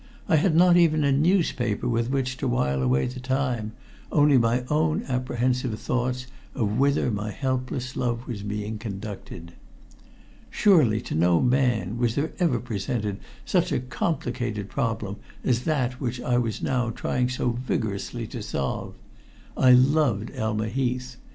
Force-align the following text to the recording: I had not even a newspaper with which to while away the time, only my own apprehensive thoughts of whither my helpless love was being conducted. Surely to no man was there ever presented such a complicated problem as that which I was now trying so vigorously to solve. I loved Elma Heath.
I 0.27 0.37
had 0.37 0.55
not 0.55 0.77
even 0.77 1.03
a 1.03 1.11
newspaper 1.11 1.87
with 1.87 2.09
which 2.09 2.35
to 2.37 2.47
while 2.47 2.81
away 2.81 3.05
the 3.05 3.19
time, 3.19 3.73
only 4.11 4.35
my 4.35 4.63
own 4.67 5.03
apprehensive 5.03 5.79
thoughts 5.79 6.25
of 6.55 6.79
whither 6.79 7.11
my 7.11 7.29
helpless 7.29 7.95
love 7.95 8.27
was 8.27 8.41
being 8.41 8.79
conducted. 8.79 9.53
Surely 10.49 11.01
to 11.01 11.13
no 11.13 11.39
man 11.39 11.99
was 11.99 12.15
there 12.15 12.31
ever 12.39 12.59
presented 12.59 13.19
such 13.45 13.71
a 13.71 13.79
complicated 13.79 14.69
problem 14.69 15.17
as 15.43 15.65
that 15.65 16.01
which 16.01 16.19
I 16.19 16.39
was 16.39 16.63
now 16.63 16.89
trying 16.89 17.29
so 17.29 17.51
vigorously 17.51 18.25
to 18.25 18.41
solve. 18.41 18.95
I 19.55 19.69
loved 19.71 20.31
Elma 20.33 20.67
Heath. 20.69 21.17